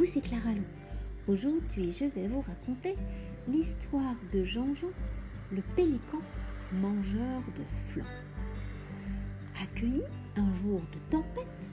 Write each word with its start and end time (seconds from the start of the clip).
C'est 0.00 0.20
Clara 0.20 0.50
Lou. 0.52 1.32
Aujourd'hui, 1.32 1.92
je 1.92 2.04
vais 2.04 2.26
vous 2.26 2.42
raconter 2.42 2.96
l'histoire 3.48 4.16
de 4.34 4.42
Jean-Jean, 4.42 4.90
le 5.52 5.62
pélican 5.74 6.18
mangeur 6.80 7.40
de 7.56 7.62
flancs. 7.64 8.04
Accueilli 9.62 10.02
un 10.36 10.52
jour 10.54 10.80
de 10.92 10.98
tempête 11.10 11.70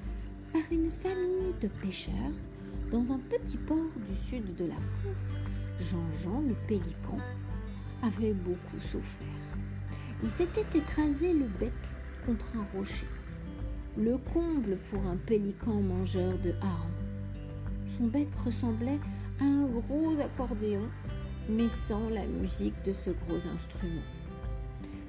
par 0.53 0.61
une 0.71 0.91
famille 0.91 1.53
de 1.59 1.67
pêcheurs 1.67 2.13
dans 2.91 3.11
un 3.11 3.17
petit 3.17 3.57
port 3.57 3.91
du 4.07 4.15
sud 4.15 4.55
de 4.55 4.65
la 4.65 4.75
France, 4.75 5.37
Jean-Jean 5.81 6.41
le 6.47 6.55
pélican 6.67 7.17
avait 8.03 8.33
beaucoup 8.33 8.79
souffert. 8.79 9.27
Il 10.23 10.29
s'était 10.29 10.77
écrasé 10.77 11.33
le 11.33 11.47
bec 11.59 11.73
contre 12.25 12.53
un 12.55 12.77
rocher. 12.77 13.07
Le 13.97 14.17
comble 14.33 14.77
pour 14.89 15.01
un 15.07 15.17
pélican 15.17 15.81
mangeur 15.81 16.37
de 16.37 16.53
harengs. 16.61 16.98
Son 17.99 18.05
bec 18.05 18.29
ressemblait 18.45 18.99
à 19.41 19.43
un 19.43 19.65
gros 19.65 20.17
accordéon, 20.21 20.83
mais 21.49 21.67
sans 21.67 22.09
la 22.09 22.25
musique 22.25 22.81
de 22.85 22.93
ce 22.93 23.09
gros 23.09 23.35
instrument. 23.35 24.01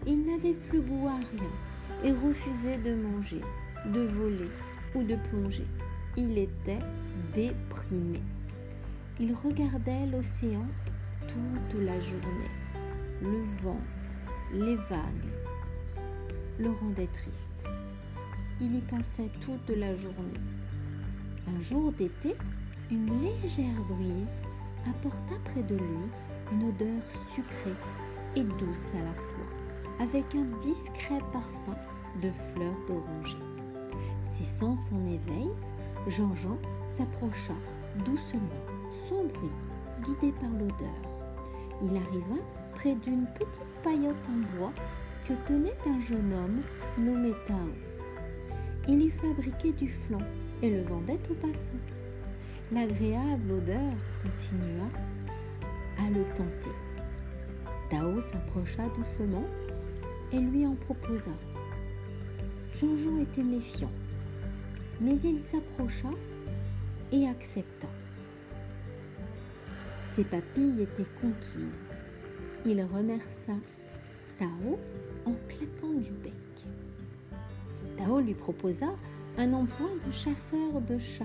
Il 0.08 0.26
n'avait 0.26 0.54
plus 0.54 0.80
goût 0.80 1.06
à 1.06 1.14
rien 1.14 1.50
et 2.04 2.10
refusait 2.10 2.78
de 2.78 2.94
manger, 2.94 3.42
de 3.86 4.00
voler 4.00 4.48
ou 4.96 5.04
de 5.04 5.14
plonger. 5.14 5.66
Il 6.16 6.36
était 6.36 6.80
déprimé. 7.32 8.20
Il 9.20 9.34
regardait 9.34 10.06
l'océan 10.06 10.66
toute 11.28 11.80
la 11.80 12.00
journée. 12.00 12.50
Le 13.22 13.42
vent, 13.62 13.80
les 14.52 14.74
vagues 14.74 15.30
le 16.58 16.70
rendaient 16.70 17.06
triste. 17.12 17.68
Il 18.60 18.74
y 18.74 18.80
pensait 18.80 19.30
toute 19.40 19.76
la 19.76 19.94
journée. 19.94 20.40
Un 21.46 21.60
jour 21.62 21.92
d'été, 21.92 22.34
une 22.90 23.06
légère 23.20 23.80
brise 23.88 24.40
apporta 24.88 25.34
près 25.44 25.62
de 25.62 25.76
lui 25.76 26.00
une 26.52 26.68
odeur 26.68 27.02
sucrée 27.30 27.76
et 28.34 28.42
douce 28.42 28.92
à 28.94 29.04
la 29.04 29.14
fois, 29.14 29.46
avec 30.00 30.24
un 30.34 30.58
discret 30.58 31.20
parfum 31.32 31.76
de 32.20 32.30
fleurs 32.30 32.74
d'oranger. 32.88 33.36
Cessant 34.32 34.74
son 34.74 35.06
éveil, 35.06 35.50
Jean-Jean 36.08 36.58
s'approcha 36.88 37.54
doucement, 38.04 38.40
sans 39.08 39.22
bruit, 39.22 39.50
guidé 40.04 40.32
par 40.40 40.50
l'odeur. 40.50 41.00
Il 41.82 41.96
arriva 41.96 42.40
près 42.74 42.94
d'une 42.94 43.26
petite 43.38 43.82
paillote 43.84 44.16
en 44.28 44.58
bois 44.58 44.72
que 45.28 45.34
tenait 45.46 45.76
un 45.86 46.00
jeune 46.00 46.32
homme 46.32 47.04
nommé 47.04 47.32
Tao. 47.46 47.56
Il 48.88 49.02
y 49.02 49.10
fabriquait 49.10 49.72
du 49.72 49.88
flan 49.88 50.18
et 50.62 50.70
le 50.70 50.82
vendait 50.82 51.20
au 51.30 51.34
passant. 51.34 51.78
L'agréable 52.72 53.50
odeur 53.50 53.92
continua 54.22 54.86
à 55.98 56.08
le 56.08 56.22
tenter. 56.36 56.70
Tao 57.90 58.20
s'approcha 58.20 58.84
doucement 58.96 59.44
et 60.32 60.38
lui 60.38 60.64
en 60.64 60.76
proposa. 60.76 61.32
Jean-Jean 62.72 63.18
était 63.22 63.42
méfiant, 63.42 63.90
mais 65.00 65.18
il 65.18 65.40
s'approcha 65.40 66.10
et 67.10 67.26
accepta. 67.26 67.88
Ses 70.04 70.22
papilles 70.22 70.82
étaient 70.82 71.10
conquises. 71.20 71.84
Il 72.64 72.80
remercia 72.82 73.54
Tao 74.38 74.78
en 75.26 75.34
claquant 75.48 75.94
du 75.94 76.12
bec. 76.22 76.32
Tao 77.96 78.20
lui 78.20 78.34
proposa 78.34 78.94
un 79.38 79.52
emploi 79.54 79.88
de 80.06 80.12
chasseur 80.12 80.80
de 80.88 80.98
chats 80.98 81.24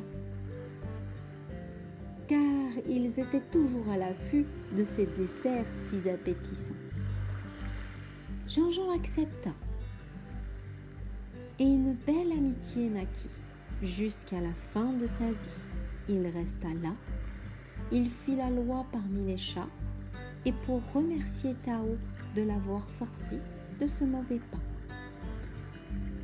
car 2.27 2.83
ils 2.89 3.19
étaient 3.19 3.43
toujours 3.51 3.89
à 3.91 3.97
l'affût 3.97 4.45
de 4.75 4.83
ces 4.83 5.05
desserts 5.17 5.65
si 5.89 6.09
appétissants. 6.09 6.73
Jean-Jean 8.47 8.91
accepta 8.95 9.51
et 11.59 11.63
une 11.63 11.93
belle 12.05 12.31
amitié 12.31 12.89
naquit. 12.89 13.29
Jusqu'à 13.83 14.39
la 14.39 14.53
fin 14.53 14.93
de 14.93 15.05
sa 15.05 15.25
vie, 15.25 15.61
il 16.07 16.25
resta 16.27 16.69
là, 16.81 16.93
il 17.91 18.09
fit 18.09 18.35
la 18.35 18.49
loi 18.49 18.85
parmi 18.91 19.25
les 19.25 19.37
chats 19.37 19.67
et 20.45 20.51
pour 20.51 20.81
remercier 20.93 21.55
Tao 21.65 21.97
de 22.35 22.41
l'avoir 22.41 22.89
sorti 22.89 23.37
de 23.79 23.87
ce 23.87 24.03
mauvais 24.03 24.39
pas. 24.51 24.95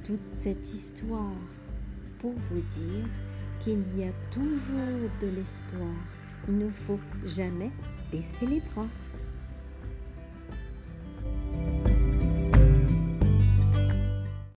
Toute 0.04 0.30
cette 0.32 0.74
histoire 0.74 1.36
pour 2.20 2.34
vous 2.34 2.62
dire 2.62 3.08
qu'il 3.64 3.84
y 3.98 4.04
a 4.04 4.12
toujours 4.32 5.10
de 5.22 5.28
l'espoir. 5.36 5.94
Il 6.48 6.58
ne 6.58 6.70
faut 6.70 7.00
jamais 7.26 7.72
baisser 8.12 8.48
les 8.48 8.62
bras. 8.74 8.88